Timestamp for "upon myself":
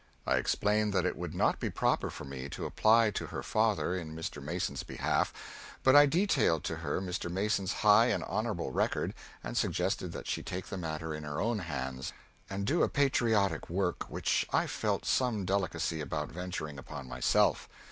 16.79-17.69